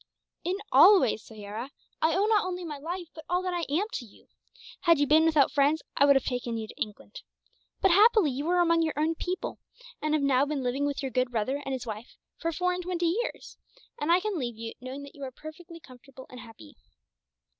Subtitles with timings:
[0.43, 1.69] "In all ways, Soyera.
[2.01, 4.29] I owe not only my life, but all that I am, to you.
[4.79, 7.21] Had you been without friends, I would have taken you to England.
[7.81, 9.59] But happily you are among your own people,
[10.01, 12.81] and have now been living with your good brother and his wife for four and
[12.81, 13.57] twenty years;
[13.99, 16.77] and I can leave you, knowing that you are perfectly comfortable and happy.